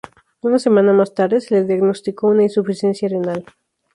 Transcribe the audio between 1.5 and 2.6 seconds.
le diagnosticó una